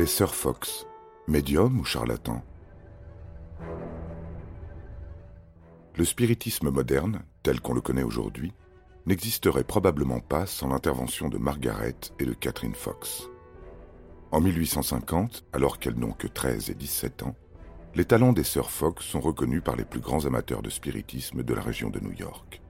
Les 0.00 0.06
sœurs 0.06 0.34
Fox, 0.34 0.86
médium 1.28 1.78
ou 1.78 1.84
charlatans 1.84 2.42
Le 5.94 6.06
spiritisme 6.06 6.70
moderne, 6.70 7.20
tel 7.42 7.60
qu'on 7.60 7.74
le 7.74 7.82
connaît 7.82 8.02
aujourd'hui, 8.02 8.54
n'existerait 9.04 9.62
probablement 9.62 10.20
pas 10.20 10.46
sans 10.46 10.68
l'intervention 10.68 11.28
de 11.28 11.36
Margaret 11.36 11.96
et 12.18 12.24
de 12.24 12.32
Catherine 12.32 12.74
Fox. 12.74 13.28
En 14.32 14.40
1850, 14.40 15.44
alors 15.52 15.78
qu'elles 15.78 15.98
n'ont 15.98 16.12
que 16.12 16.28
13 16.28 16.70
et 16.70 16.74
17 16.74 17.24
ans, 17.24 17.36
les 17.94 18.06
talents 18.06 18.32
des 18.32 18.42
sœurs 18.42 18.70
Fox 18.70 19.04
sont 19.04 19.20
reconnus 19.20 19.62
par 19.62 19.76
les 19.76 19.84
plus 19.84 20.00
grands 20.00 20.24
amateurs 20.24 20.62
de 20.62 20.70
spiritisme 20.70 21.42
de 21.42 21.52
la 21.52 21.60
région 21.60 21.90
de 21.90 22.00
New 22.00 22.14
York. 22.14 22.62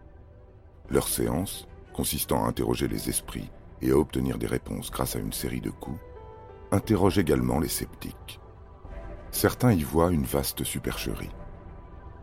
Leurs 0.91 1.07
séances, 1.07 1.69
consistant 1.93 2.45
à 2.45 2.49
interroger 2.49 2.89
les 2.89 3.09
esprits 3.09 3.53
et 3.83 3.93
à 3.93 3.97
obtenir 3.97 4.37
des 4.37 4.49
réponses 4.49 4.91
grâce 4.91 5.15
à 5.15 5.21
une 5.21 5.33
série 5.33 5.61
de 5.61 5.71
coups, 5.71 6.01
interroge 6.71 7.19
également 7.19 7.59
les 7.59 7.69
sceptiques. 7.69 8.41
Certains 9.31 9.73
y 9.73 9.83
voient 9.83 10.11
une 10.11 10.25
vaste 10.25 10.65
supercherie. 10.65 11.31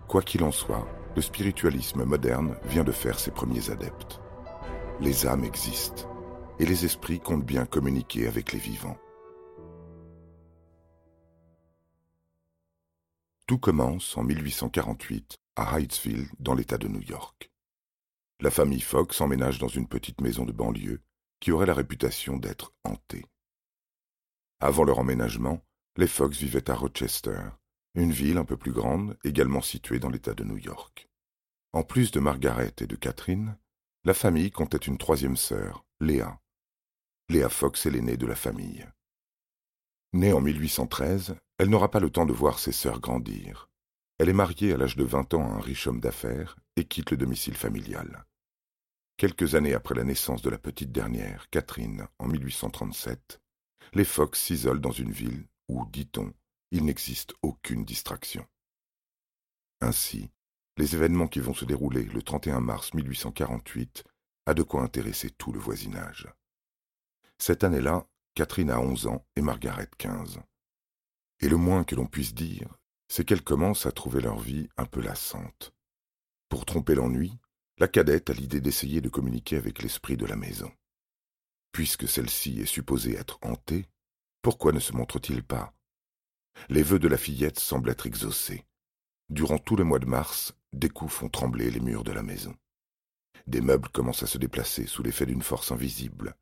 Quoi 0.07 0.21
qu'il 0.21 0.43
en 0.43 0.51
soit, 0.51 0.87
le 1.15 1.21
spiritualisme 1.21 2.03
moderne 2.03 2.55
vient 2.65 2.83
de 2.83 2.91
faire 2.91 3.19
ses 3.19 3.31
premiers 3.31 3.69
adeptes. 3.69 4.21
Les 4.99 5.27
âmes 5.27 5.43
existent, 5.43 6.09
et 6.59 6.65
les 6.65 6.85
esprits 6.85 7.19
comptent 7.19 7.45
bien 7.45 7.65
communiquer 7.65 8.27
avec 8.27 8.51
les 8.53 8.59
vivants. 8.59 8.97
Tout 13.47 13.59
commence 13.59 14.17
en 14.17 14.23
1848 14.23 15.37
à 15.55 15.79
Hydesville, 15.79 16.27
dans 16.39 16.53
l'État 16.53 16.77
de 16.77 16.87
New 16.87 17.01
York. 17.01 17.49
La 18.41 18.51
famille 18.51 18.81
Fox 18.81 19.21
emménage 19.21 19.57
dans 19.57 19.67
une 19.67 19.87
petite 19.87 20.21
maison 20.21 20.45
de 20.45 20.51
banlieue 20.51 21.01
qui 21.39 21.51
aurait 21.51 21.65
la 21.65 21.73
réputation 21.73 22.37
d'être 22.37 22.73
hantée. 22.83 23.25
Avant 24.59 24.83
leur 24.83 24.99
emménagement, 24.99 25.63
les 25.97 26.07
Fox 26.07 26.37
vivaient 26.37 26.69
à 26.69 26.75
Rochester, 26.75 27.39
une 27.93 28.11
ville 28.11 28.37
un 28.37 28.45
peu 28.45 28.57
plus 28.57 28.71
grande, 28.71 29.17
également 29.23 29.61
située 29.61 29.99
dans 29.99 30.09
l'État 30.09 30.33
de 30.33 30.43
New 30.43 30.57
York. 30.57 31.09
En 31.73 31.83
plus 31.83 32.11
de 32.11 32.19
Margaret 32.19 32.73
et 32.79 32.87
de 32.87 32.95
Catherine, 32.95 33.57
la 34.03 34.13
famille 34.13 34.51
comptait 34.51 34.77
une 34.77 34.97
troisième 34.97 35.37
sœur, 35.37 35.85
Léa. 35.99 36.39
Léa 37.29 37.49
Fox 37.49 37.85
est 37.85 37.91
l'aînée 37.91 38.17
de 38.17 38.25
la 38.25 38.35
famille. 38.35 38.87
Née 40.13 40.33
en 40.33 40.41
1813, 40.41 41.35
elle 41.59 41.69
n'aura 41.69 41.91
pas 41.91 41.99
le 41.99 42.09
temps 42.09 42.25
de 42.25 42.33
voir 42.33 42.57
ses 42.57 42.71
sœurs 42.71 42.99
grandir. 42.99 43.69
Elle 44.17 44.29
est 44.29 44.33
mariée 44.33 44.73
à 44.73 44.77
l'âge 44.77 44.95
de 44.95 45.03
20 45.03 45.33
ans 45.35 45.51
à 45.51 45.55
un 45.55 45.59
riche 45.59 45.85
homme 45.85 45.99
d'affaires 45.99 46.57
et 46.77 46.85
quitte 46.85 47.11
le 47.11 47.17
domicile 47.17 47.55
familial. 47.55 48.25
Quelques 49.17 49.55
années 49.55 49.73
après 49.73 49.95
la 49.95 50.03
naissance 50.03 50.41
de 50.41 50.49
la 50.49 50.57
petite 50.57 50.91
dernière, 50.91 51.49
Catherine, 51.49 52.07
en 52.17 52.27
1837, 52.27 53.39
les 53.93 54.05
Fox 54.05 54.41
s'isolent 54.41 54.81
dans 54.81 54.91
une 54.91 55.11
ville 55.11 55.47
où, 55.67 55.85
dit-on, 55.87 56.33
il 56.71 56.85
n'existe 56.85 57.33
aucune 57.41 57.85
distraction. 57.85 58.45
Ainsi, 59.81 60.29
les 60.77 60.95
événements 60.95 61.27
qui 61.27 61.39
vont 61.39 61.53
se 61.53 61.65
dérouler 61.65 62.03
le 62.03 62.21
31 62.21 62.59
mars 62.59 62.93
1848 62.93 64.03
a 64.45 64.53
de 64.53 64.63
quoi 64.63 64.83
intéresser 64.83 65.29
tout 65.29 65.51
le 65.51 65.59
voisinage. 65.59 66.27
Cette 67.37 67.63
année-là, 67.63 68.07
Catherine 68.33 68.71
a 68.71 68.79
onze 68.79 69.07
ans 69.07 69.25
et 69.35 69.41
Margaret 69.41 69.89
quinze. 69.97 70.39
Et 71.39 71.49
le 71.49 71.57
moins 71.57 71.83
que 71.83 71.95
l'on 71.95 72.07
puisse 72.07 72.33
dire, 72.33 72.77
c'est 73.07 73.25
qu'elles 73.25 73.43
commencent 73.43 73.85
à 73.85 73.91
trouver 73.91 74.21
leur 74.21 74.39
vie 74.39 74.69
un 74.77 74.85
peu 74.85 75.01
lassante. 75.01 75.73
Pour 76.49 76.65
tromper 76.65 76.95
l'ennui, 76.95 77.37
la 77.77 77.87
cadette 77.87 78.29
a 78.29 78.33
l'idée 78.33 78.61
d'essayer 78.61 79.01
de 79.01 79.09
communiquer 79.09 79.57
avec 79.57 79.81
l'esprit 79.81 80.17
de 80.17 80.25
la 80.25 80.35
maison. 80.35 80.71
Puisque 81.77 82.09
celle-ci 82.09 82.59
est 82.59 82.65
supposée 82.65 83.17
être 83.17 83.37
hantée, 83.43 83.85
pourquoi 84.41 84.71
ne 84.71 84.79
se 84.79 84.93
montre-t-il 84.93 85.43
pas? 85.43 85.75
Les 86.69 86.81
vœux 86.81 86.97
de 86.97 87.07
la 87.07 87.19
fillette 87.19 87.59
semblent 87.59 87.91
être 87.91 88.07
exaucés. 88.07 88.65
Durant 89.29 89.59
tout 89.59 89.75
le 89.75 89.83
mois 89.83 89.99
de 89.99 90.07
mars, 90.07 90.55
des 90.73 90.89
coups 90.89 91.13
font 91.13 91.29
trembler 91.29 91.69
les 91.69 91.79
murs 91.79 92.03
de 92.03 92.11
la 92.11 92.23
maison. 92.23 92.55
Des 93.45 93.61
meubles 93.61 93.89
commencent 93.89 94.23
à 94.23 94.25
se 94.25 94.39
déplacer 94.39 94.87
sous 94.87 95.03
l'effet 95.03 95.27
d'une 95.27 95.43
force 95.43 95.71
invisible. 95.71 96.33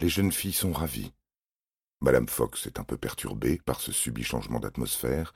Les 0.00 0.08
jeunes 0.08 0.32
filles 0.32 0.52
sont 0.52 0.72
ravies. 0.72 1.12
Madame 2.00 2.26
Fox 2.26 2.66
est 2.66 2.80
un 2.80 2.84
peu 2.84 2.96
perturbée 2.96 3.60
par 3.64 3.80
ce 3.80 3.92
subit 3.92 4.24
changement 4.24 4.58
d'atmosphère, 4.58 5.32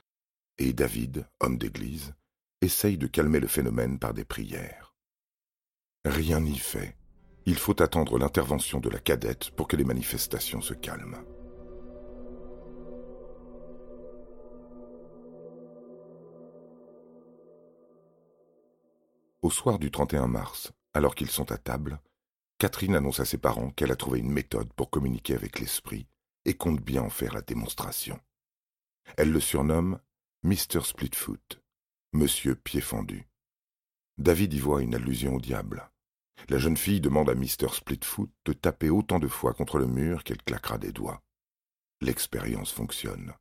et 0.57 0.73
David, 0.73 1.25
homme 1.39 1.57
d'église, 1.57 2.13
essaye 2.59 2.97
de 2.97 3.07
calmer 3.07 3.39
le 3.39 3.47
phénomène 3.47 3.97
par 3.97 4.13
des 4.13 4.25
prières. 4.25 4.93
Rien 6.03 6.41
n'y 6.41 6.59
fait. 6.59 6.97
Il 7.45 7.55
faut 7.55 7.81
attendre 7.81 8.19
l'intervention 8.19 8.79
de 8.79 8.89
la 8.89 8.99
cadette 8.99 9.49
pour 9.51 9.67
que 9.67 9.75
les 9.75 9.83
manifestations 9.83 10.61
se 10.61 10.73
calment. 10.73 11.17
Au 19.41 19.49
soir 19.49 19.79
du 19.79 19.89
31 19.89 20.27
mars, 20.27 20.71
alors 20.93 21.15
qu'ils 21.15 21.31
sont 21.31 21.51
à 21.51 21.57
table, 21.57 21.99
Catherine 22.59 22.95
annonce 22.95 23.19
à 23.19 23.25
ses 23.25 23.39
parents 23.39 23.71
qu'elle 23.71 23.91
a 23.91 23.95
trouvé 23.95 24.19
une 24.19 24.31
méthode 24.31 24.71
pour 24.73 24.91
communiquer 24.91 25.33
avec 25.33 25.59
l'esprit 25.59 26.05
et 26.45 26.53
compte 26.53 26.79
bien 26.79 27.01
en 27.01 27.09
faire 27.09 27.33
la 27.33 27.41
démonstration. 27.41 28.19
Elle 29.17 29.31
le 29.31 29.39
surnomme 29.39 29.99
Mr. 30.43 30.81
Splitfoot, 30.83 31.59
Monsieur 32.13 32.55
Pied 32.55 32.81
Fendu. 32.81 33.27
David 34.19 34.53
y 34.53 34.59
voit 34.59 34.83
une 34.83 34.93
allusion 34.93 35.35
au 35.35 35.39
diable. 35.39 35.89
La 36.49 36.57
jeune 36.57 36.77
fille 36.77 37.01
demande 37.01 37.29
à 37.29 37.35
Mr. 37.35 37.73
Splitfoot 37.73 38.29
de 38.45 38.53
taper 38.53 38.89
autant 38.89 39.19
de 39.19 39.27
fois 39.27 39.53
contre 39.53 39.77
le 39.77 39.87
mur 39.87 40.23
qu'elle 40.23 40.41
claquera 40.41 40.77
des 40.77 40.91
doigts. 40.91 41.21
L'expérience 42.01 42.71
fonctionne. 42.71 43.33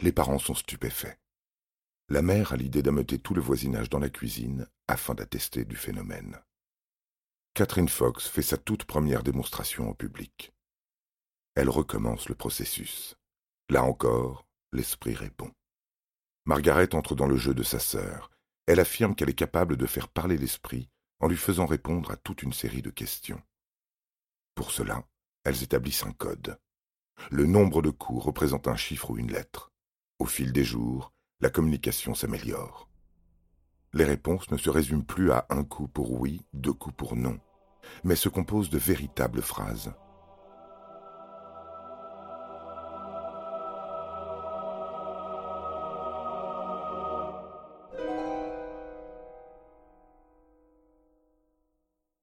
Les 0.00 0.12
parents 0.12 0.38
sont 0.38 0.54
stupéfaits. 0.54 1.18
La 2.08 2.22
mère 2.22 2.52
a 2.52 2.56
l'idée 2.56 2.82
d'ameuter 2.82 3.18
tout 3.18 3.34
le 3.34 3.40
voisinage 3.40 3.90
dans 3.90 3.98
la 3.98 4.08
cuisine 4.08 4.66
afin 4.88 5.14
d'attester 5.14 5.64
du 5.64 5.76
phénomène. 5.76 6.40
Catherine 7.54 7.88
Fox 7.88 8.26
fait 8.26 8.42
sa 8.42 8.56
toute 8.56 8.84
première 8.84 9.22
démonstration 9.22 9.90
au 9.90 9.94
public. 9.94 10.52
Elle 11.54 11.68
recommence 11.68 12.28
le 12.28 12.34
processus. 12.34 13.16
Là 13.68 13.84
encore, 13.84 14.46
l'esprit 14.72 15.14
répond. 15.14 15.50
Margaret 16.46 16.94
entre 16.94 17.14
dans 17.14 17.26
le 17.26 17.36
jeu 17.36 17.54
de 17.54 17.62
sa 17.62 17.78
sœur. 17.78 18.30
Elle 18.66 18.80
affirme 18.80 19.14
qu'elle 19.14 19.30
est 19.30 19.34
capable 19.34 19.76
de 19.76 19.86
faire 19.86 20.08
parler 20.08 20.38
l'esprit 20.38 20.88
en 21.20 21.28
lui 21.28 21.36
faisant 21.36 21.66
répondre 21.66 22.10
à 22.10 22.16
toute 22.16 22.42
une 22.42 22.52
série 22.52 22.82
de 22.82 22.90
questions. 22.90 23.40
Pour 24.54 24.72
cela, 24.72 25.04
elles 25.44 25.62
établissent 25.62 26.04
un 26.04 26.12
code. 26.12 26.58
Le 27.30 27.46
nombre 27.46 27.82
de 27.82 27.90
coups 27.90 28.24
représente 28.24 28.68
un 28.68 28.76
chiffre 28.76 29.10
ou 29.10 29.18
une 29.18 29.30
lettre. 29.30 29.70
Au 30.18 30.26
fil 30.26 30.52
des 30.52 30.64
jours, 30.64 31.12
la 31.40 31.50
communication 31.50 32.14
s'améliore. 32.14 32.88
Les 33.92 34.04
réponses 34.04 34.50
ne 34.50 34.56
se 34.56 34.70
résument 34.70 35.04
plus 35.04 35.32
à 35.32 35.46
un 35.50 35.64
coup 35.64 35.88
pour 35.88 36.12
oui, 36.12 36.46
deux 36.52 36.72
coups 36.72 36.96
pour 36.96 37.16
non, 37.16 37.38
mais 38.04 38.16
se 38.16 38.28
composent 38.28 38.70
de 38.70 38.78
véritables 38.78 39.42
phrases. 39.42 39.92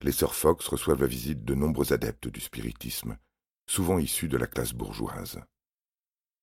Les 0.07 0.13
sœurs 0.13 0.36
Fox 0.36 0.65
reçoivent 0.69 1.01
la 1.01 1.07
visite 1.07 1.44
de 1.44 1.54
nombreux 1.54 1.92
adeptes 1.92 2.30
du 2.30 2.39
spiritisme, 2.39 3.18
souvent 3.69 4.00
issus 4.00 4.30
de 4.30 4.38
la 4.38 4.48
classe 4.48 4.71
bourgeoise. 4.71 5.42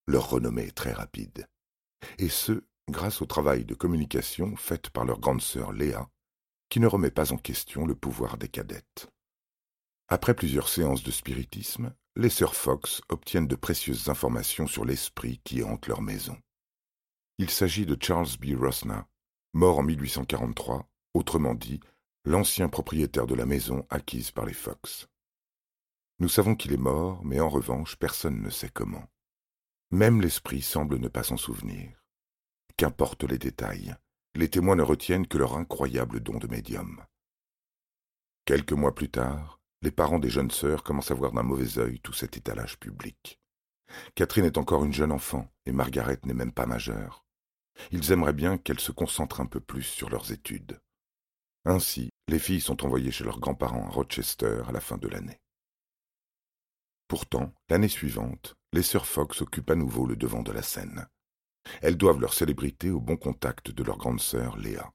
Leur 0.06 0.28
renommée 0.28 0.64
est 0.64 0.76
très 0.76 0.92
rapide, 0.92 1.48
et 2.18 2.28
ce, 2.28 2.62
grâce 2.90 3.22
au 3.22 3.24
travail 3.24 3.64
de 3.64 3.74
communication 3.74 4.54
fait 4.56 4.90
par 4.90 5.06
leur 5.06 5.18
grande 5.18 5.40
sœur 5.40 5.72
Léa, 5.72 6.10
qui 6.68 6.78
ne 6.78 6.86
remet 6.86 7.10
pas 7.10 7.32
en 7.32 7.38
question 7.38 7.86
le 7.86 7.94
pouvoir 7.94 8.36
des 8.36 8.48
cadettes. 8.48 9.08
Après 10.08 10.34
plusieurs 10.34 10.68
séances 10.68 11.02
de 11.02 11.10
spiritisme, 11.10 11.94
les 12.16 12.28
sœurs 12.28 12.56
Fox 12.56 13.00
obtiennent 13.08 13.48
de 13.48 13.56
précieuses 13.56 14.10
informations 14.10 14.66
sur 14.66 14.84
l'esprit 14.84 15.40
qui 15.42 15.62
hante 15.62 15.86
leur 15.86 16.02
maison. 16.02 16.36
Il 17.38 17.48
s'agit 17.48 17.86
de 17.86 17.96
Charles 17.98 18.36
B. 18.38 18.60
Rosna, 18.60 19.08
mort 19.54 19.78
en 19.78 19.84
1843, 19.84 20.86
autrement 21.14 21.54
dit, 21.54 21.80
l'ancien 22.24 22.68
propriétaire 22.68 23.26
de 23.26 23.34
la 23.34 23.44
maison 23.44 23.86
acquise 23.90 24.30
par 24.30 24.46
les 24.46 24.54
Fox. 24.54 25.08
Nous 26.20 26.28
savons 26.28 26.54
qu'il 26.54 26.72
est 26.72 26.78
mort, 26.78 27.22
mais 27.22 27.40
en 27.40 27.50
revanche, 27.50 27.96
personne 27.96 28.40
ne 28.40 28.48
sait 28.48 28.70
comment. 28.70 29.04
Même 29.90 30.20
l'esprit 30.20 30.62
semble 30.62 30.98
ne 30.98 31.08
pas 31.08 31.22
s'en 31.22 31.36
souvenir. 31.36 32.02
Qu'importe 32.76 33.24
les 33.24 33.38
détails, 33.38 33.94
les 34.34 34.48
témoins 34.48 34.76
ne 34.76 34.82
retiennent 34.82 35.26
que 35.26 35.38
leur 35.38 35.56
incroyable 35.56 36.20
don 36.20 36.38
de 36.38 36.46
médium. 36.46 37.04
Quelques 38.46 38.72
mois 38.72 38.94
plus 38.94 39.10
tard, 39.10 39.60
les 39.82 39.90
parents 39.90 40.18
des 40.18 40.30
jeunes 40.30 40.50
sœurs 40.50 40.82
commencent 40.82 41.10
à 41.10 41.14
voir 41.14 41.32
d'un 41.32 41.42
mauvais 41.42 41.78
œil 41.78 42.00
tout 42.00 42.14
cet 42.14 42.36
étalage 42.38 42.78
public. 42.78 43.38
Catherine 44.14 44.46
est 44.46 44.58
encore 44.58 44.84
une 44.84 44.94
jeune 44.94 45.12
enfant 45.12 45.52
et 45.66 45.72
Margaret 45.72 46.18
n'est 46.24 46.34
même 46.34 46.52
pas 46.52 46.66
majeure. 46.66 47.26
Ils 47.90 48.12
aimeraient 48.12 48.32
bien 48.32 48.56
qu'elles 48.56 48.80
se 48.80 48.92
concentrent 48.92 49.40
un 49.40 49.46
peu 49.46 49.60
plus 49.60 49.82
sur 49.82 50.08
leurs 50.08 50.32
études. 50.32 50.80
Ainsi, 51.64 52.10
les 52.28 52.38
filles 52.38 52.60
sont 52.60 52.84
envoyées 52.84 53.10
chez 53.10 53.24
leurs 53.24 53.40
grands-parents 53.40 53.86
à 53.86 53.90
Rochester 53.90 54.62
à 54.66 54.72
la 54.72 54.80
fin 54.80 54.98
de 54.98 55.08
l'année. 55.08 55.40
Pourtant, 57.08 57.52
l'année 57.68 57.88
suivante, 57.88 58.54
les 58.72 58.82
sœurs 58.82 59.06
Fox 59.06 59.40
occupent 59.40 59.70
à 59.70 59.74
nouveau 59.74 60.06
le 60.06 60.16
devant 60.16 60.42
de 60.42 60.52
la 60.52 60.62
scène. 60.62 61.06
Elles 61.80 61.96
doivent 61.96 62.20
leur 62.20 62.34
célébrité 62.34 62.90
au 62.90 63.00
bon 63.00 63.16
contact 63.16 63.70
de 63.70 63.82
leur 63.82 63.96
grande 63.96 64.20
sœur 64.20 64.56
Léa. 64.56 64.92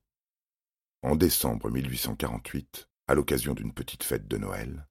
En 1.02 1.16
décembre 1.16 1.72
1848, 1.72 2.88
à 3.08 3.16
l'occasion 3.16 3.54
d'une 3.54 3.74
petite 3.74 4.04
fête 4.04 4.28
de 4.28 4.38
Noël, 4.38 4.88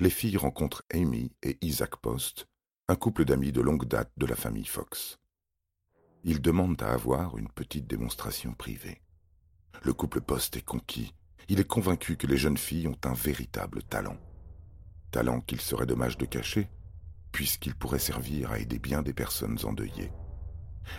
les 0.00 0.10
filles 0.10 0.36
rencontrent 0.36 0.84
Amy 0.92 1.32
et 1.42 1.58
Isaac 1.60 1.96
Post, 1.96 2.46
un 2.88 2.96
couple 2.96 3.24
d'amis 3.24 3.52
de 3.52 3.60
longue 3.60 3.86
date 3.86 4.12
de 4.16 4.26
la 4.26 4.36
famille 4.36 4.64
Fox. 4.64 5.18
Ils 6.24 6.40
demandent 6.40 6.82
à 6.82 6.92
avoir 6.92 7.36
une 7.36 7.50
petite 7.50 7.86
démonstration 7.86 8.52
privée. 8.54 9.02
Le 9.82 9.92
couple 9.92 10.20
Post 10.20 10.56
est 10.56 10.62
conquis. 10.64 11.14
Il 11.50 11.60
est 11.60 11.66
convaincu 11.66 12.16
que 12.16 12.26
les 12.26 12.36
jeunes 12.36 12.58
filles 12.58 12.88
ont 12.88 12.98
un 13.04 13.14
véritable 13.14 13.82
talent. 13.82 14.18
Talent 15.10 15.40
qu'il 15.40 15.62
serait 15.62 15.86
dommage 15.86 16.18
de 16.18 16.26
cacher, 16.26 16.68
puisqu'il 17.32 17.74
pourrait 17.74 17.98
servir 17.98 18.52
à 18.52 18.58
aider 18.58 18.78
bien 18.78 19.00
des 19.02 19.14
personnes 19.14 19.58
endeuillées. 19.64 20.12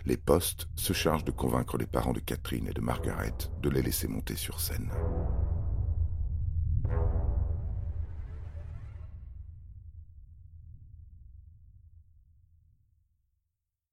Les 0.06 0.18
Post 0.18 0.68
se 0.76 0.94
chargent 0.94 1.24
de 1.24 1.32
convaincre 1.32 1.78
les 1.78 1.86
parents 1.86 2.14
de 2.14 2.20
Catherine 2.20 2.68
et 2.68 2.74
de 2.74 2.82
Margaret 2.82 3.34
de 3.62 3.70
les 3.70 3.84
laisser 3.84 4.08
monter 4.08 4.36
sur 4.36 4.60
scène. 4.60 4.92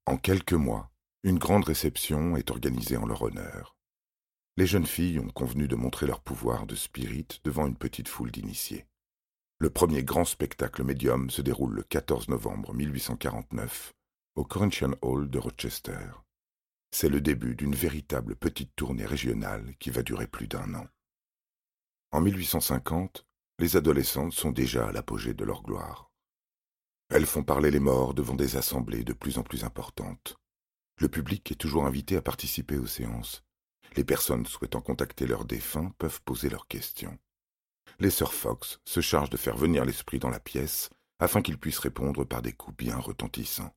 En 0.07 0.17
quelques 0.17 0.53
mois, 0.53 0.89
une 1.23 1.37
grande 1.37 1.65
réception 1.65 2.35
est 2.37 2.49
organisée 2.49 2.97
en 2.97 3.05
leur 3.05 3.21
honneur. 3.21 3.76
Les 4.57 4.65
jeunes 4.65 4.87
filles 4.87 5.19
ont 5.19 5.29
convenu 5.29 5.67
de 5.67 5.75
montrer 5.75 6.07
leur 6.07 6.19
pouvoir 6.19 6.65
de 6.65 6.73
spirit 6.73 7.27
devant 7.43 7.67
une 7.67 7.77
petite 7.77 8.07
foule 8.07 8.31
d'initiés. 8.31 8.87
Le 9.59 9.69
premier 9.69 10.03
grand 10.03 10.25
spectacle 10.25 10.83
médium 10.83 11.29
se 11.29 11.43
déroule 11.43 11.75
le 11.75 11.83
14 11.83 12.27
novembre 12.29 12.73
1849 12.73 13.93
au 14.35 14.43
Corinthian 14.43 14.93
Hall 15.03 15.29
de 15.29 15.37
Rochester. 15.37 15.99
C'est 16.89 17.09
le 17.09 17.21
début 17.21 17.53
d'une 17.53 17.75
véritable 17.75 18.35
petite 18.35 18.75
tournée 18.75 19.05
régionale 19.05 19.75
qui 19.79 19.91
va 19.91 20.01
durer 20.01 20.25
plus 20.25 20.47
d'un 20.47 20.73
an. 20.73 20.87
En 22.11 22.21
1850, 22.21 23.27
les 23.59 23.75
adolescentes 23.77 24.33
sont 24.33 24.51
déjà 24.51 24.87
à 24.87 24.91
l'apogée 24.91 25.35
de 25.35 25.45
leur 25.45 25.61
gloire. 25.61 26.09
Elles 27.09 27.27
font 27.27 27.43
parler 27.43 27.69
les 27.69 27.79
morts 27.79 28.15
devant 28.15 28.35
des 28.35 28.55
assemblées 28.55 29.03
de 29.03 29.13
plus 29.13 29.37
en 29.37 29.43
plus 29.43 29.63
importantes. 29.63 30.35
Le 30.99 31.09
public 31.09 31.51
est 31.51 31.55
toujours 31.55 31.85
invité 31.85 32.17
à 32.17 32.23
participer 32.23 32.79
aux 32.79 32.87
séances. 32.87 33.43
Les 33.95 34.03
personnes 34.03 34.45
souhaitant 34.45 34.81
contacter 34.81 35.25
leurs 35.25 35.45
défunts 35.45 35.93
peuvent 35.97 36.21
poser 36.21 36.49
leurs 36.49 36.67
questions. 36.67 37.17
Les 37.99 38.11
sœurs 38.11 38.33
Fox 38.33 38.79
se 38.85 39.01
chargent 39.01 39.29
de 39.29 39.37
faire 39.37 39.57
venir 39.57 39.85
l'esprit 39.85 40.19
dans 40.19 40.29
la 40.29 40.39
pièce 40.39 40.89
afin 41.19 41.41
qu'il 41.41 41.57
puisse 41.57 41.79
répondre 41.79 42.25
par 42.25 42.41
des 42.41 42.53
coups 42.53 42.77
bien 42.77 42.97
retentissants. 42.97 43.75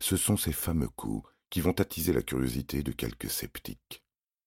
Ce 0.00 0.16
sont 0.16 0.36
ces 0.36 0.52
fameux 0.52 0.88
coups 0.88 1.28
qui 1.50 1.60
vont 1.60 1.78
attiser 1.78 2.12
la 2.12 2.22
curiosité 2.22 2.82
de 2.82 2.90
quelques 2.90 3.30
sceptiques. 3.30 4.02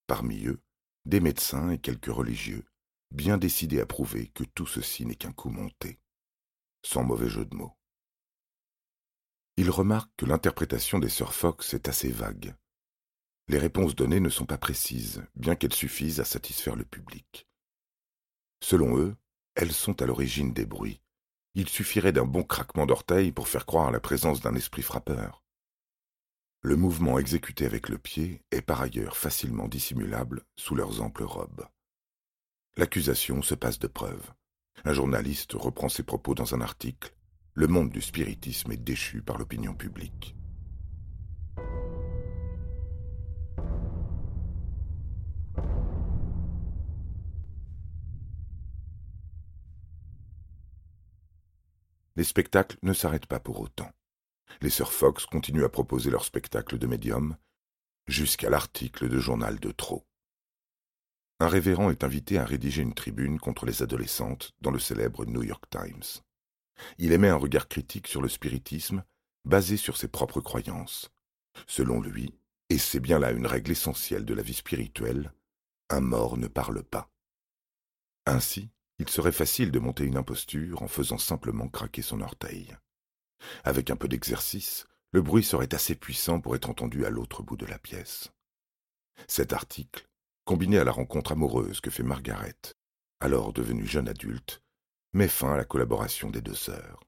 Parmi 0.08 0.46
eux, 0.46 0.62
des 1.06 1.22
médecins 1.22 1.70
et 1.70 1.78
quelques 1.78 2.14
religieux, 2.14 2.66
bien 3.12 3.38
décidés 3.38 3.80
à 3.80 3.86
prouver 3.86 4.28
que 4.28 4.44
tout 4.44 4.68
ceci 4.68 5.06
n'est 5.06 5.16
qu'un 5.16 5.32
coup 5.32 5.50
monté 5.50 6.00
sans 6.88 7.04
mauvais 7.04 7.30
jeu 7.30 7.46
de 7.46 7.56
mots. 7.56 7.78
Il 9.58 9.70
remarque 9.70 10.12
que 10.16 10.26
l'interprétation 10.26 11.00
des 11.00 11.10
sœurs 11.10 11.34
Fox 11.34 11.74
est 11.74 11.90
assez 11.90 12.10
vague. 12.10 12.56
Les 13.50 13.60
réponses 13.60 13.96
données 13.96 14.20
ne 14.20 14.30
sont 14.30 14.46
pas 14.46 14.58
précises, 14.58 15.24
bien 15.36 15.56
qu'elles 15.56 15.74
suffisent 15.74 16.20
à 16.20 16.26
satisfaire 16.26 16.76
le 16.76 16.84
public. 16.84 17.48
Selon 18.62 18.98
eux, 18.98 19.16
elles 19.56 19.72
sont 19.72 20.02
à 20.02 20.06
l'origine 20.06 20.54
des 20.54 20.66
bruits. 20.66 21.02
Il 21.56 21.70
suffirait 21.70 22.12
d'un 22.12 22.26
bon 22.26 22.44
craquement 22.44 22.86
d'orteil 22.86 23.32
pour 23.32 23.48
faire 23.48 23.66
croire 23.66 23.92
la 23.92 24.00
présence 24.00 24.42
d'un 24.42 24.54
esprit 24.56 24.82
frappeur. 24.84 25.44
Le 26.62 26.76
mouvement 26.76 27.18
exécuté 27.18 27.66
avec 27.66 27.88
le 27.88 27.98
pied 27.98 28.42
est 28.52 28.62
par 28.62 28.82
ailleurs 28.82 29.16
facilement 29.16 29.68
dissimulable 29.68 30.44
sous 30.58 30.76
leurs 30.76 31.02
amples 31.02 31.24
robes. 31.24 31.66
L'accusation 32.76 33.42
se 33.42 33.56
passe 33.56 33.80
de 33.80 33.88
preuve. 33.88 34.34
Un 34.84 34.94
journaliste 34.94 35.54
reprend 35.54 35.90
ses 35.90 36.04
propos 36.04 36.36
dans 36.36 36.54
un 36.54 36.62
article. 36.62 37.16
Le 37.54 37.68
monde 37.68 37.90
du 37.90 38.02
spiritisme 38.02 38.72
est 38.72 38.78
déchu 38.78 39.22
par 39.22 39.38
l'opinion 39.38 39.74
publique. 39.74 40.37
Les 52.18 52.26
spectacles 52.26 52.78
ne 52.82 52.92
s'arrêtent 52.94 53.28
pas 53.28 53.40
pour 53.40 53.62
autant. 53.62 53.92
Les 54.60 54.70
sœurs 54.70 54.92
Fox 54.92 55.26
continuent 55.26 55.64
à 55.64 55.70
proposer 55.70 56.10
leurs 56.10 56.26
spectacles 56.26 56.78
de 56.78 56.88
médium 56.88 57.38
jusqu'à 58.08 58.50
l'article 58.50 59.08
de 59.08 59.20
journal 59.20 59.60
de 59.60 59.72
trop 59.72 60.06
un 61.40 61.48
révérend 61.48 61.92
est 61.92 62.04
invité 62.04 62.40
à 62.40 62.46
rédiger 62.46 62.82
une 62.82 62.96
tribune 62.96 63.40
contre 63.40 63.66
les 63.66 63.84
adolescentes 63.84 64.56
dans 64.62 64.72
le 64.72 64.80
célèbre 64.80 65.26
New 65.26 65.44
York 65.44 65.66
Times. 65.70 66.24
Il 66.98 67.12
émet 67.12 67.30
un 67.30 67.36
regard 67.36 67.68
critique 67.68 68.08
sur 68.08 68.22
le 68.22 68.30
spiritisme 68.30 69.04
basé 69.46 69.78
sur 69.78 69.98
ses 69.98 70.08
propres 70.08 70.42
croyances. 70.42 71.12
Selon 71.68 72.02
lui, 72.02 72.34
et 72.70 72.78
c'est 72.78 73.00
bien 73.00 73.20
là 73.20 73.32
une 73.32 73.48
règle 73.48 73.72
essentielle 73.72 74.26
de 74.26 74.34
la 74.34 74.42
vie 74.42 74.54
spirituelle, 74.54 75.32
un 75.90 76.02
mort 76.02 76.38
ne 76.38 76.48
parle 76.48 76.84
pas. 76.84 77.10
Ainsi, 78.26 78.70
il 79.00 79.10
serait 79.10 79.32
facile 79.32 79.72
de 79.72 79.80
monter 79.80 80.04
une 80.04 80.18
imposture 80.18 80.82
en 80.82 80.88
faisant 80.88 81.18
simplement 81.18 81.68
craquer 81.68 82.02
son 82.02 82.22
orteil. 82.22 82.76
Avec 83.64 83.90
un 83.90 83.96
peu 83.96 84.08
d'exercice, 84.08 84.86
le 85.12 85.22
bruit 85.22 85.44
serait 85.44 85.74
assez 85.74 85.96
puissant 85.96 86.42
pour 86.42 86.56
être 86.56 86.70
entendu 86.70 87.06
à 87.06 87.10
l'autre 87.10 87.44
bout 87.44 87.58
de 87.58 87.66
la 87.66 87.80
pièce. 87.80 88.32
Cet 89.28 89.54
article 89.54 90.08
combiné 90.46 90.80
à 90.80 90.84
la 90.84 90.92
rencontre 90.92 91.34
amoureuse 91.34 91.82
que 91.82 91.90
fait 91.90 92.04
Margaret, 92.04 92.56
alors 93.20 93.52
devenue 93.52 93.86
jeune 93.86 94.08
adulte, 94.08 94.62
met 95.14 95.28
fin 95.28 95.54
à 95.54 95.58
la 95.58 95.66
collaboration 95.66 96.30
des 96.30 96.42
deux 96.42 96.56
sœurs. 96.56 97.04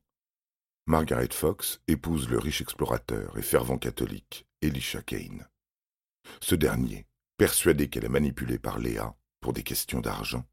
Margaret 0.87 1.29
Fox 1.31 1.81
épouse 1.87 2.27
le 2.29 2.39
riche 2.39 2.61
explorateur 2.61 3.37
et 3.37 3.41
fervent 3.41 3.77
catholique 3.77 4.47
Elisha 4.61 5.01
Kane. 5.01 5.47
Ce 6.41 6.55
dernier, 6.55 7.05
persuadé 7.37 7.89
qu'elle 7.89 8.05
est 8.05 8.09
manipulée 8.09 8.59
par 8.59 8.79
Léa 8.79 9.15
pour 9.39 9.53
des 9.53 9.63
questions 9.63 10.01
d'argent, 10.01 10.45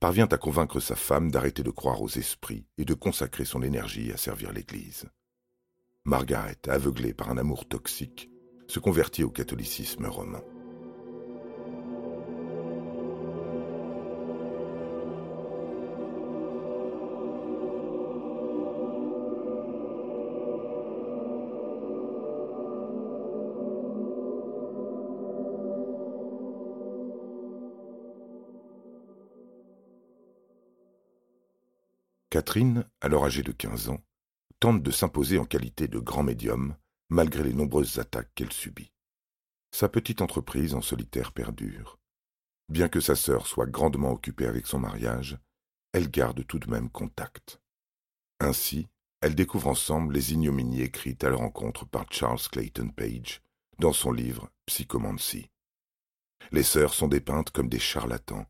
parvient 0.00 0.26
à 0.26 0.38
convaincre 0.38 0.80
sa 0.80 0.96
femme 0.96 1.30
d'arrêter 1.30 1.62
de 1.62 1.70
croire 1.70 2.02
aux 2.02 2.08
esprits 2.08 2.66
et 2.78 2.84
de 2.84 2.94
consacrer 2.94 3.44
son 3.44 3.62
énergie 3.62 4.12
à 4.12 4.16
servir 4.16 4.52
l'Église. 4.52 5.06
Margaret, 6.04 6.58
aveuglée 6.68 7.14
par 7.14 7.30
un 7.30 7.38
amour 7.38 7.66
toxique, 7.68 8.30
se 8.68 8.80
convertit 8.80 9.24
au 9.24 9.30
catholicisme 9.30 10.06
romain. 10.06 10.42
Catherine, 32.32 32.88
alors 33.02 33.26
âgée 33.26 33.42
de 33.42 33.52
quinze 33.52 33.90
ans, 33.90 34.02
tente 34.58 34.82
de 34.82 34.90
s'imposer 34.90 35.38
en 35.38 35.44
qualité 35.44 35.86
de 35.86 35.98
grand 35.98 36.22
médium, 36.22 36.74
malgré 37.10 37.42
les 37.42 37.52
nombreuses 37.52 37.98
attaques 37.98 38.30
qu'elle 38.34 38.54
subit. 38.54 38.90
Sa 39.70 39.90
petite 39.90 40.22
entreprise 40.22 40.72
en 40.72 40.80
solitaire 40.80 41.32
perdure. 41.32 41.98
Bien 42.70 42.88
que 42.88 43.00
sa 43.00 43.16
sœur 43.16 43.46
soit 43.46 43.66
grandement 43.66 44.12
occupée 44.12 44.46
avec 44.46 44.66
son 44.66 44.78
mariage, 44.78 45.36
elle 45.92 46.10
garde 46.10 46.46
tout 46.46 46.58
de 46.58 46.70
même 46.70 46.88
contact. 46.88 47.60
Ainsi, 48.40 48.88
elles 49.20 49.34
découvrent 49.34 49.68
ensemble 49.68 50.14
les 50.14 50.32
ignominies 50.32 50.80
écrites 50.80 51.24
à 51.24 51.28
leur 51.28 51.40
rencontre 51.40 51.84
par 51.84 52.06
Charles 52.10 52.40
Clayton 52.50 52.88
Page 52.96 53.42
dans 53.78 53.92
son 53.92 54.10
livre 54.10 54.50
Psychomancy. 54.64 55.50
Les 56.50 56.62
sœurs 56.62 56.94
sont 56.94 57.08
dépeintes 57.08 57.50
comme 57.50 57.68
des 57.68 57.78
charlatans. 57.78 58.46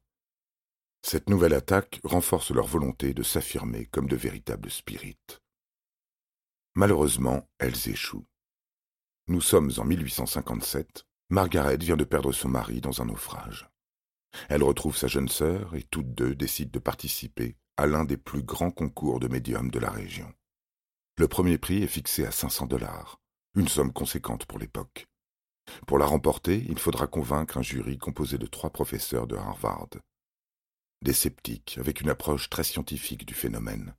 Cette 1.05 1.29
nouvelle 1.29 1.55
attaque 1.55 2.01
renforce 2.05 2.53
leur 2.53 2.67
volonté 2.67 3.13
de 3.13 3.23
s'affirmer 3.23 3.87
comme 3.87 4.09
de 4.09 4.17
véritables 4.17 4.71
spirites. 4.71 5.41
Malheureusement, 6.75 7.49
elles 7.59 7.89
échouent. 7.89 8.27
Nous 9.27 9.41
sommes 9.41 9.71
en 9.77 9.85
1857, 9.85 11.05
Margaret 11.29 11.77
vient 11.77 11.97
de 11.97 12.05
perdre 12.05 12.33
son 12.33 12.49
mari 12.49 12.81
dans 12.81 13.03
un 13.03 13.07
naufrage. 13.07 13.69
Elle 14.49 14.63
retrouve 14.63 14.97
sa 14.97 15.09
jeune 15.09 15.29
sœur 15.29 15.75
et 15.75 15.83
toutes 15.83 16.15
deux 16.15 16.35
décident 16.35 16.71
de 16.73 16.79
participer 16.79 17.57
à 17.77 17.87
l'un 17.87 18.05
des 18.05 18.17
plus 18.17 18.43
grands 18.43 18.71
concours 18.71 19.21
de 19.21 19.29
médiums 19.29 19.71
de 19.71 19.79
la 19.79 19.91
région. 19.91 20.33
Le 21.19 21.29
premier 21.29 21.59
prix 21.59 21.83
est 21.83 21.89
fixé 21.89 22.25
à 22.25 22.31
500 22.31 22.67
dollars, 22.67 23.21
une 23.55 23.69
somme 23.69 23.93
conséquente 23.93 24.47
pour 24.47 24.59
l'époque. 24.59 25.07
Pour 25.87 25.99
la 25.99 26.07
remporter, 26.07 26.65
il 26.69 26.79
faudra 26.79 27.07
convaincre 27.07 27.59
un 27.59 27.63
jury 27.63 27.99
composé 27.99 28.39
de 28.39 28.47
trois 28.47 28.71
professeurs 28.71 29.27
de 29.27 29.37
Harvard. 29.37 29.89
Des 31.03 31.13
sceptiques 31.13 31.79
avec 31.79 32.01
une 32.01 32.11
approche 32.11 32.49
très 32.49 32.63
scientifique 32.63 33.27
du 33.27 33.35
phénomène. 33.35 33.97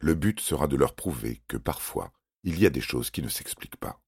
Le 0.00 0.14
but 0.14 0.38
sera 0.38 0.68
de 0.68 0.76
leur 0.76 0.94
prouver 0.94 1.42
que 1.48 1.56
parfois, 1.56 2.12
il 2.44 2.60
y 2.60 2.66
a 2.66 2.70
des 2.70 2.80
choses 2.80 3.10
qui 3.10 3.20
ne 3.20 3.28
s'expliquent 3.28 3.76
pas. 3.76 4.00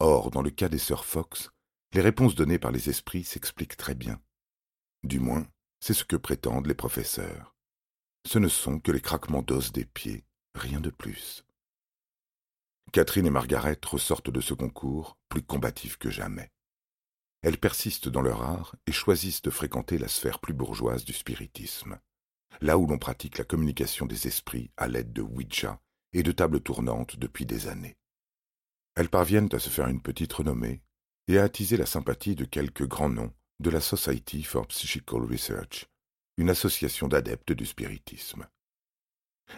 Or, 0.00 0.32
dans 0.32 0.42
le 0.42 0.50
cas 0.50 0.68
des 0.68 0.78
sœurs 0.78 1.04
Fox, 1.04 1.50
les 1.92 2.00
réponses 2.00 2.34
données 2.34 2.58
par 2.58 2.72
les 2.72 2.90
esprits 2.90 3.22
s'expliquent 3.22 3.76
très 3.76 3.94
bien. 3.94 4.20
Du 5.04 5.20
moins, 5.20 5.46
c'est 5.78 5.94
ce 5.94 6.04
que 6.04 6.16
prétendent 6.16 6.66
les 6.66 6.74
professeurs. 6.74 7.54
Ce 8.26 8.40
ne 8.40 8.48
sont 8.48 8.80
que 8.80 8.90
les 8.90 9.00
craquements 9.00 9.42
d'os 9.42 9.70
des 9.70 9.84
pieds, 9.84 10.24
rien 10.56 10.80
de 10.80 10.90
plus. 10.90 11.44
Catherine 12.92 13.26
et 13.26 13.30
Margaret 13.30 13.78
ressortent 13.86 14.30
de 14.30 14.40
ce 14.40 14.54
concours 14.54 15.16
plus 15.28 15.42
combatives 15.42 15.98
que 15.98 16.10
jamais. 16.10 16.50
Elles 17.48 17.56
persistent 17.56 18.10
dans 18.10 18.20
leur 18.20 18.42
art 18.42 18.76
et 18.86 18.92
choisissent 18.92 19.40
de 19.40 19.48
fréquenter 19.48 19.96
la 19.96 20.08
sphère 20.08 20.38
plus 20.38 20.52
bourgeoise 20.52 21.06
du 21.06 21.14
spiritisme, 21.14 21.98
là 22.60 22.76
où 22.76 22.86
l'on 22.86 22.98
pratique 22.98 23.38
la 23.38 23.44
communication 23.44 24.04
des 24.04 24.26
esprits 24.26 24.70
à 24.76 24.86
l'aide 24.86 25.14
de 25.14 25.22
Ouija 25.22 25.80
et 26.12 26.22
de 26.22 26.30
tables 26.30 26.60
tournantes 26.60 27.18
depuis 27.18 27.46
des 27.46 27.66
années. 27.66 27.96
Elles 28.96 29.08
parviennent 29.08 29.48
à 29.52 29.58
se 29.58 29.70
faire 29.70 29.88
une 29.88 30.02
petite 30.02 30.34
renommée 30.34 30.82
et 31.26 31.38
à 31.38 31.44
attiser 31.44 31.78
la 31.78 31.86
sympathie 31.86 32.34
de 32.34 32.44
quelques 32.44 32.86
grands 32.86 33.08
noms 33.08 33.32
de 33.60 33.70
la 33.70 33.80
Society 33.80 34.42
for 34.42 34.66
Psychical 34.66 35.22
Research, 35.22 35.86
une 36.36 36.50
association 36.50 37.08
d'adeptes 37.08 37.52
du 37.52 37.64
spiritisme. 37.64 38.46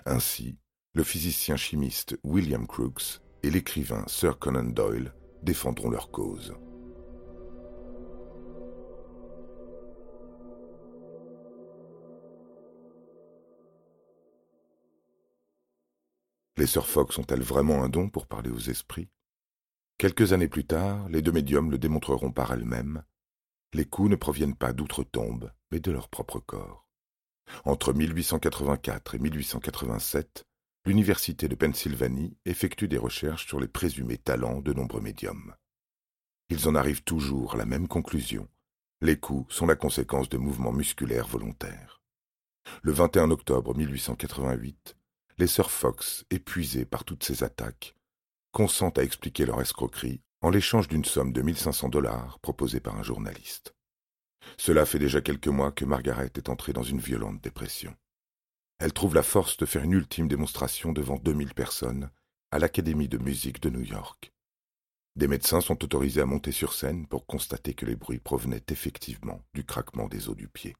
Ainsi, 0.07 0.61
le 0.95 1.03
physicien 1.03 1.57
chimiste 1.57 2.17
William 2.23 2.69
Crookes 2.69 3.21
et 3.43 3.51
l'écrivain 3.51 4.05
Sir 4.07 4.39
Conan 4.39 4.63
Doyle 4.63 5.13
défendront 5.43 5.91
leur 5.91 6.13
cause. 6.13 6.55
Les 16.61 16.67
sœurs 16.67 16.89
Fox 16.89 17.17
ont-elles 17.17 17.41
vraiment 17.41 17.83
un 17.83 17.89
don 17.89 18.11
pour 18.11 18.27
parler 18.27 18.51
aux 18.51 18.59
esprits? 18.59 19.09
Quelques 19.97 20.35
années 20.35 20.47
plus 20.47 20.67
tard, 20.67 21.09
les 21.09 21.23
deux 21.23 21.33
médiums 21.33 21.71
le 21.71 21.79
démontreront 21.79 22.33
par 22.33 22.53
elles-mêmes. 22.53 23.03
Les 23.73 23.87
coups 23.87 24.11
ne 24.11 24.17
proviennent 24.17 24.55
pas 24.55 24.75
d'outre-tombe, 24.75 25.53
mais 25.71 25.81
de 25.81 25.91
leur 25.91 26.11
propre 26.11 26.39
corps. 26.39 26.87
Entre 27.65 27.95
1884 27.95 29.15
et 29.15 29.19
1887, 29.19 30.45
l'Université 30.85 31.49
de 31.49 31.55
Pennsylvanie 31.55 32.37
effectue 32.45 32.89
des 32.89 32.99
recherches 32.99 33.47
sur 33.47 33.59
les 33.59 33.67
présumés 33.67 34.19
talents 34.19 34.61
de 34.61 34.75
nombreux 34.75 35.01
médiums. 35.01 35.55
Ils 36.51 36.69
en 36.69 36.75
arrivent 36.75 37.05
toujours 37.05 37.55
à 37.55 37.57
la 37.57 37.65
même 37.65 37.89
conclusion. 37.89 38.47
Les 39.01 39.19
coups 39.19 39.55
sont 39.55 39.65
la 39.65 39.77
conséquence 39.77 40.29
de 40.29 40.37
mouvements 40.37 40.73
musculaires 40.73 41.27
volontaires. 41.27 42.03
Le 42.83 42.93
21 42.93 43.31
octobre 43.31 43.75
1888, 43.75 44.99
les 45.41 45.47
sœurs 45.47 45.71
Fox, 45.71 46.27
épuisées 46.31 46.85
par 46.85 47.05
toutes 47.05 47.25
ces 47.25 47.43
attaques, 47.43 47.95
consentent 48.53 48.99
à 48.99 49.03
expliquer 49.03 49.47
leur 49.47 49.59
escroquerie 49.63 50.21
en 50.43 50.51
l'échange 50.51 50.87
d'une 50.87 51.07
somme 51.07 51.33
de 51.33 51.41
1500 51.41 51.89
dollars 51.89 52.39
proposée 52.41 52.81
par 52.81 52.97
un 52.97 53.03
journaliste. 53.03 53.75
Cela 54.59 54.85
fait 54.85 54.99
déjà 54.99 55.23
quelques 55.23 55.49
mois 55.49 55.73
que 55.73 55.87
Margaret 55.87 56.31
est 56.35 56.51
entrée 56.51 56.75
dans 56.75 56.83
une 56.83 57.01
violente 57.01 57.41
dépression. 57.41 57.97
Elle 58.81 58.93
trouve 58.93 59.15
la 59.15 59.23
force 59.23 59.57
de 59.57 59.65
faire 59.65 59.83
une 59.83 59.95
ultime 59.95 60.29
démonstration 60.29 60.93
devant 60.93 61.17
2000 61.17 61.55
personnes 61.55 62.11
à 62.51 62.59
l'Académie 62.59 63.09
de 63.09 63.17
musique 63.17 63.63
de 63.63 63.71
New 63.71 63.83
York. 63.83 64.35
Des 65.17 65.27
médecins 65.27 65.63
sont 65.63 65.83
autorisés 65.83 66.21
à 66.21 66.27
monter 66.27 66.53
sur 66.53 66.75
scène 66.75 67.07
pour 67.07 67.25
constater 67.25 67.73
que 67.73 67.87
les 67.87 67.97
bruits 67.97 68.19
provenaient 68.19 68.65
effectivement 68.69 69.43
du 69.55 69.65
craquement 69.65 70.07
des 70.07 70.29
os 70.29 70.37
du 70.37 70.49
pied. 70.49 70.77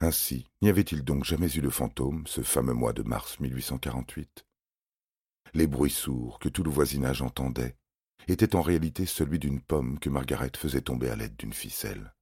Ainsi, 0.00 0.46
n'y 0.62 0.68
avait-il 0.68 1.02
donc 1.02 1.24
jamais 1.24 1.52
eu 1.56 1.60
de 1.60 1.70
fantôme 1.70 2.26
ce 2.26 2.42
fameux 2.42 2.72
mois 2.72 2.92
de 2.92 3.02
mars 3.02 3.40
1848 3.40 4.46
Les 5.54 5.66
bruits 5.66 5.90
sourds 5.90 6.38
que 6.38 6.48
tout 6.48 6.62
le 6.62 6.70
voisinage 6.70 7.20
entendait 7.20 7.76
étaient 8.28 8.54
en 8.54 8.62
réalité 8.62 9.06
celui 9.06 9.38
d'une 9.38 9.60
pomme 9.60 9.98
que 9.98 10.10
Margaret 10.10 10.52
faisait 10.56 10.82
tomber 10.82 11.10
à 11.10 11.16
l'aide 11.16 11.36
d'une 11.36 11.52
ficelle. 11.52 12.14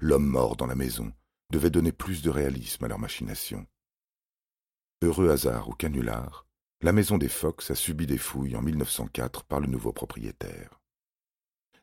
L'homme 0.00 0.26
mort 0.26 0.56
dans 0.56 0.66
la 0.66 0.74
maison 0.74 1.12
devait 1.50 1.70
donner 1.70 1.92
plus 1.92 2.22
de 2.22 2.30
réalisme 2.30 2.84
à 2.84 2.88
leur 2.88 2.98
machination. 2.98 3.66
Heureux 5.02 5.30
hasard 5.30 5.68
ou 5.68 5.72
canular, 5.72 6.46
la 6.80 6.92
maison 6.92 7.18
des 7.18 7.28
Fox 7.28 7.70
a 7.70 7.74
subi 7.74 8.06
des 8.06 8.18
fouilles 8.18 8.56
en 8.56 8.62
1904 8.62 9.44
par 9.44 9.60
le 9.60 9.66
nouveau 9.66 9.92
propriétaire. 9.92 10.80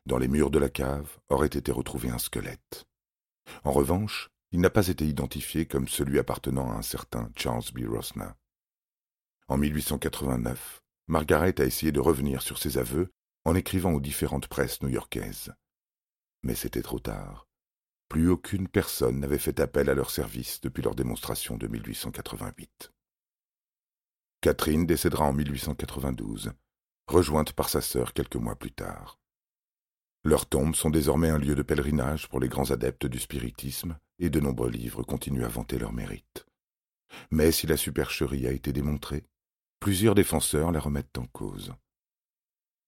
Dans 0.04 0.18
les 0.18 0.28
murs 0.28 0.50
de 0.50 0.58
la 0.58 0.68
cave 0.68 1.18
aurait 1.28 1.46
été 1.46 1.72
retrouvé 1.72 2.10
un 2.10 2.18
squelette. 2.18 2.86
En 3.64 3.72
revanche, 3.72 4.30
il 4.56 4.62
n'a 4.62 4.70
pas 4.70 4.88
été 4.88 5.06
identifié 5.06 5.66
comme 5.66 5.86
celui 5.86 6.18
appartenant 6.18 6.70
à 6.70 6.76
un 6.76 6.82
certain 6.82 7.30
Charles 7.36 7.70
B. 7.74 7.80
Rosna. 7.86 8.38
En 9.48 9.58
1889, 9.58 10.82
Margaret 11.08 11.60
a 11.60 11.66
essayé 11.66 11.92
de 11.92 12.00
revenir 12.00 12.40
sur 12.40 12.56
ses 12.56 12.78
aveux 12.78 13.12
en 13.44 13.54
écrivant 13.54 13.92
aux 13.92 14.00
différentes 14.00 14.46
presses 14.48 14.80
new-yorkaises. 14.80 15.52
Mais 16.42 16.54
c'était 16.54 16.80
trop 16.80 16.98
tard. 16.98 17.46
Plus 18.08 18.30
aucune 18.30 18.66
personne 18.66 19.20
n'avait 19.20 19.36
fait 19.36 19.60
appel 19.60 19.90
à 19.90 19.94
leur 19.94 20.10
service 20.10 20.62
depuis 20.62 20.82
leur 20.82 20.94
démonstration 20.94 21.58
de 21.58 21.66
1888. 21.66 22.92
Catherine 24.40 24.86
décédera 24.86 25.26
en 25.26 25.34
1892, 25.34 26.52
rejointe 27.08 27.52
par 27.52 27.68
sa 27.68 27.82
sœur 27.82 28.14
quelques 28.14 28.36
mois 28.36 28.56
plus 28.56 28.72
tard. 28.72 29.18
Leurs 30.24 30.46
tombes 30.46 30.74
sont 30.74 30.88
désormais 30.88 31.28
un 31.28 31.38
lieu 31.38 31.54
de 31.54 31.62
pèlerinage 31.62 32.30
pour 32.30 32.40
les 32.40 32.48
grands 32.48 32.70
adeptes 32.70 33.04
du 33.04 33.18
spiritisme, 33.18 33.98
et 34.18 34.30
de 34.30 34.40
nombreux 34.40 34.70
livres 34.70 35.02
continuent 35.02 35.44
à 35.44 35.48
vanter 35.48 35.78
leur 35.78 35.92
mérite. 35.92 36.46
Mais 37.30 37.52
si 37.52 37.66
la 37.66 37.76
supercherie 37.76 38.46
a 38.46 38.52
été 38.52 38.72
démontrée, 38.72 39.24
plusieurs 39.80 40.14
défenseurs 40.14 40.72
la 40.72 40.80
remettent 40.80 41.18
en 41.18 41.26
cause. 41.26 41.74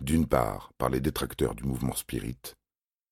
D'une 0.01 0.27
part 0.27 0.73
par 0.79 0.91
les 0.91 1.01
détracteurs 1.01 1.55
du 1.55 1.65
mouvement 1.65 1.95
spirit, 1.95 2.55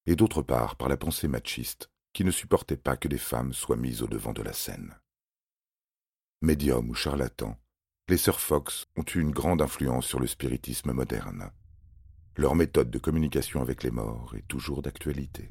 et 0.07 0.17
d'autre 0.17 0.43
part 0.43 0.77
par 0.77 0.89
la 0.89 0.97
pensée 0.97 1.29
machiste 1.29 1.91
qui 2.13 2.25
ne 2.25 2.31
supportait 2.31 2.77
pas 2.77 2.97
que 2.97 3.09
des 3.09 3.19
femmes 3.19 3.53
soient 3.53 3.77
mises 3.77 4.03
au 4.03 4.07
devant 4.07 4.33
de 4.33 4.43
la 4.43 4.53
scène. 4.53 4.95
Médiums 6.43 6.89
ou 6.89 6.95
charlatans, 6.95 7.59
les 8.09 8.17
sœurs 8.17 8.41
Fox 8.41 8.87
ont 8.97 9.05
eu 9.15 9.21
une 9.21 9.33
grande 9.33 9.61
influence 9.61 10.07
sur 10.07 10.21
le 10.21 10.27
spiritisme 10.27 10.93
moderne. 10.93 11.51
Leur 12.37 12.55
méthode 12.55 12.91
de 12.91 12.99
communication 12.99 13.61
avec 13.61 13.83
les 13.83 13.91
morts 13.91 14.35
est 14.37 14.47
toujours 14.47 14.81
d'actualité. 14.81 15.51